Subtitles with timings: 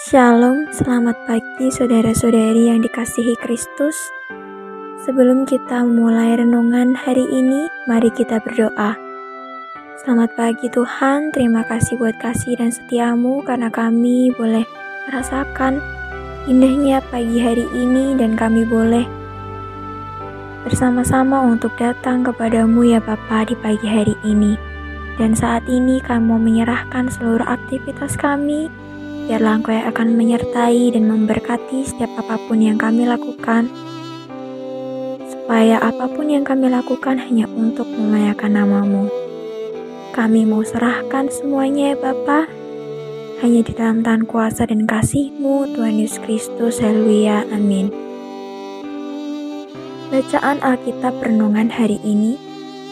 [0.00, 3.92] Shalom, selamat pagi saudara-saudari yang dikasihi Kristus.
[5.04, 8.96] Sebelum kita memulai renungan hari ini, mari kita berdoa.
[10.00, 14.64] Selamat pagi Tuhan, terima kasih buat kasih dan setiamu karena kami boleh
[15.04, 15.84] merasakan
[16.48, 19.04] indahnya pagi hari ini dan kami boleh
[20.64, 24.56] bersama-sama untuk datang kepadamu ya Bapa di pagi hari ini.
[25.20, 28.72] Dan saat ini kami menyerahkan seluruh aktivitas kami
[29.30, 33.70] Biarlah Engkau yang akan menyertai dan memberkati setiap apa pun yang kami lakukan,
[35.30, 39.06] supaya apa pun yang kami lakukan hanya untuk memuliakan namamu.
[40.10, 42.50] Kami mau serahkan semuanya ya Bapa,
[43.38, 46.82] hanya di dalam tangan kuasa dan kasih-Mu Tuhan Yesus Kristus.
[46.82, 47.46] Haleluya.
[47.54, 47.94] Amin.
[50.10, 52.34] Bacaan Alkitab Renungan hari ini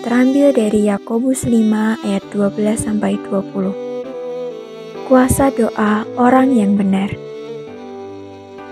[0.00, 3.91] terambil dari Yakobus 5 ayat 12 sampai 20
[5.12, 7.12] kuasa doa orang yang benar.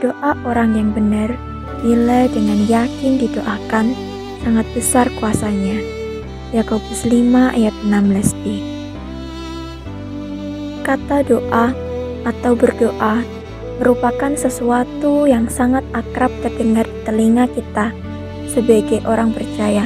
[0.00, 1.36] Doa orang yang benar,
[1.84, 3.92] bila dengan yakin didoakan,
[4.40, 5.76] sangat besar kuasanya.
[6.56, 7.12] Yakobus 5
[7.52, 8.56] ayat 16b.
[10.80, 11.76] Kata doa
[12.24, 13.20] atau berdoa
[13.76, 17.92] merupakan sesuatu yang sangat akrab terdengar di telinga kita
[18.48, 19.84] sebagai orang percaya.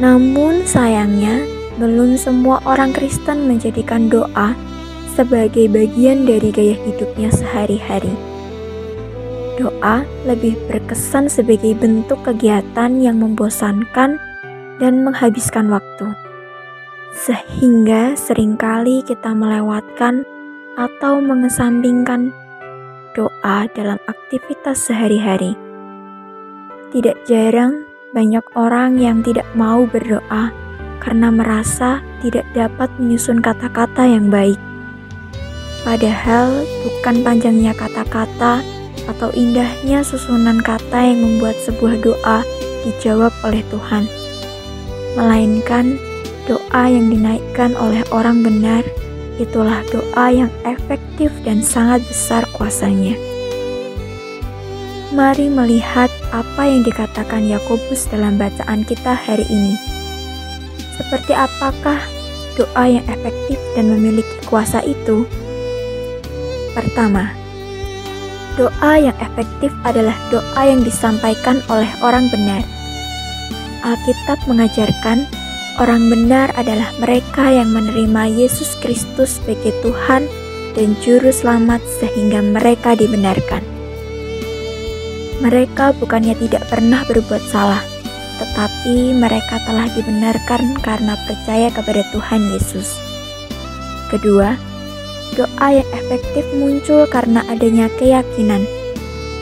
[0.00, 1.44] Namun sayangnya,
[1.76, 4.72] belum semua orang Kristen menjadikan doa
[5.12, 8.12] sebagai bagian dari gaya hidupnya sehari-hari.
[9.60, 14.16] Doa lebih berkesan sebagai bentuk kegiatan yang membosankan
[14.80, 16.16] dan menghabiskan waktu,
[17.12, 20.24] sehingga sering kali kita melewatkan
[20.80, 22.32] atau mengesampingkan
[23.12, 25.52] doa dalam aktivitas sehari-hari.
[26.96, 27.84] Tidak jarang
[28.16, 30.48] banyak orang yang tidak mau berdoa
[31.04, 34.71] karena merasa tidak dapat menyusun kata-kata yang baik
[35.82, 38.62] Padahal bukan panjangnya kata-kata
[39.10, 42.46] atau indahnya susunan kata yang membuat sebuah doa
[42.86, 44.06] dijawab oleh Tuhan,
[45.18, 45.98] melainkan
[46.46, 48.86] doa yang dinaikkan oleh orang benar
[49.42, 53.18] itulah doa yang efektif dan sangat besar kuasanya.
[55.12, 59.76] Mari melihat apa yang dikatakan Yakobus dalam bacaan kita hari ini.
[60.96, 62.00] Seperti apakah
[62.56, 65.28] doa yang efektif dan memiliki kuasa itu?
[66.72, 67.28] Pertama,
[68.56, 72.64] doa yang efektif adalah doa yang disampaikan oleh orang benar.
[73.84, 75.28] Alkitab mengajarkan
[75.82, 80.24] orang benar adalah mereka yang menerima Yesus Kristus sebagai Tuhan
[80.72, 83.60] dan Juru Selamat sehingga mereka dibenarkan.
[85.42, 87.82] Mereka bukannya tidak pernah berbuat salah,
[88.38, 92.94] tetapi mereka telah dibenarkan karena percaya kepada Tuhan Yesus.
[94.08, 94.54] Kedua,
[95.32, 98.68] Doa yang efektif muncul karena adanya keyakinan.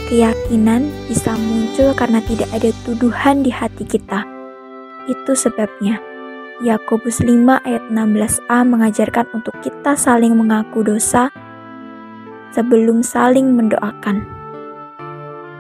[0.07, 4.23] Keyakinan bisa muncul karena tidak ada tuduhan di hati kita.
[5.11, 5.99] Itu sebabnya
[6.61, 11.33] Yakobus 5 ayat 16a mengajarkan untuk kita saling mengaku dosa
[12.53, 14.23] sebelum saling mendoakan.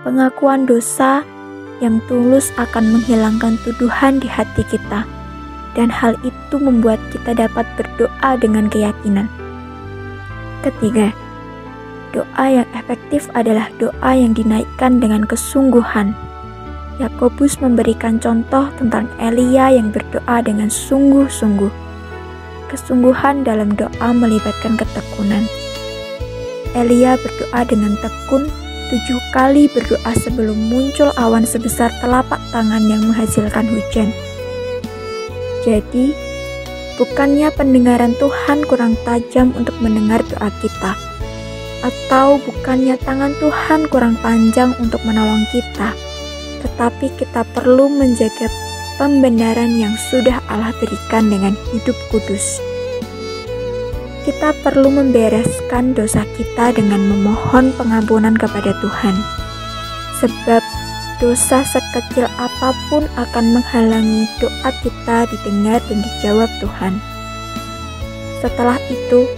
[0.04, 1.26] Pengakuan dosa
[1.80, 5.08] yang tulus akan menghilangkan tuduhan di hati kita,
[5.72, 9.39] dan hal itu membuat kita dapat berdoa dengan keyakinan.
[10.60, 11.08] Ketiga,
[12.12, 16.12] doa yang efektif adalah doa yang dinaikkan dengan kesungguhan.
[17.00, 21.72] Yakobus memberikan contoh tentang Elia yang berdoa dengan sungguh-sungguh.
[22.68, 25.48] Kesungguhan dalam doa melibatkan ketekunan.
[26.76, 28.44] Elia berdoa dengan tekun
[28.92, 34.12] tujuh kali berdoa sebelum muncul awan sebesar telapak tangan yang menghasilkan hujan.
[35.64, 36.29] Jadi,
[37.00, 40.92] Bukannya pendengaran Tuhan kurang tajam untuk mendengar doa kita,
[41.80, 45.96] atau bukannya tangan Tuhan kurang panjang untuk menolong kita,
[46.60, 48.52] tetapi kita perlu menjaga
[49.00, 52.60] pembenaran yang sudah Allah berikan dengan hidup kudus.
[54.28, 59.16] Kita perlu membereskan dosa kita dengan memohon pengampunan kepada Tuhan,
[60.20, 60.60] sebab
[61.20, 66.96] dosa sekecil apa pun akan menghalangi doa kita didengar dan dijawab Tuhan.
[68.40, 69.28] Setelah itu,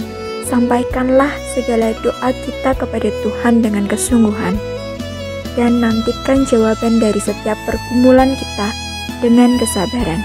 [0.46, 4.54] sampaikanlah segala doa kita kepada Tuhan dengan kesungguhan,
[5.58, 8.68] dan nantikan jawaban dari setiap pergumulan kita
[9.18, 10.22] dengan kesabaran.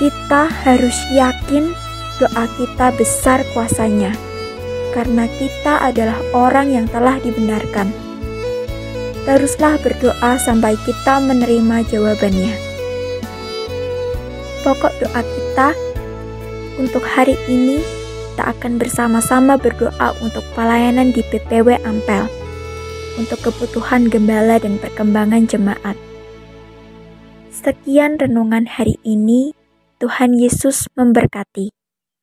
[0.00, 1.76] Kita harus yakin
[2.16, 4.16] doa kita besar kuasanya,
[4.96, 7.92] karena kita adalah orang yang telah dibenarkan
[9.30, 12.50] teruslah berdoa sampai kita menerima jawabannya.
[14.66, 15.70] Pokok doa kita
[16.82, 17.78] untuk hari ini
[18.34, 22.26] kita akan bersama-sama berdoa untuk pelayanan di PPW Ampel,
[23.22, 25.94] untuk kebutuhan gembala dan perkembangan jemaat.
[27.54, 29.54] Sekian renungan hari ini.
[30.00, 31.79] Tuhan Yesus memberkati.